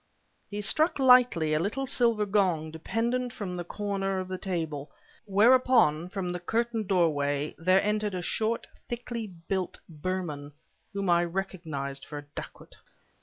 [0.49, 4.89] He struck lightly a little silver gong, dependent from the corner of the table,
[5.25, 10.53] whereupon, from the curtained doorway, there entered a short, thickly built Burman
[10.91, 12.77] whom I recognized for a dacoit.